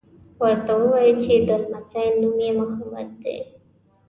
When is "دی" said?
3.23-3.37